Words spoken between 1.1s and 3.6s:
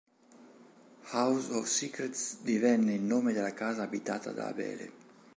House of Secrets divenne il nome della